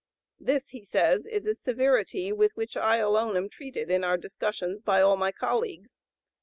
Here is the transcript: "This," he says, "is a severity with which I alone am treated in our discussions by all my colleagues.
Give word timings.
"This," 0.39 0.69
he 0.69 0.83
says, 0.83 1.27
"is 1.27 1.45
a 1.45 1.53
severity 1.53 2.31
with 2.31 2.55
which 2.57 2.75
I 2.75 2.97
alone 2.97 3.37
am 3.37 3.49
treated 3.49 3.91
in 3.91 4.03
our 4.03 4.17
discussions 4.17 4.81
by 4.81 4.99
all 4.99 5.15
my 5.15 5.31
colleagues. 5.31 5.99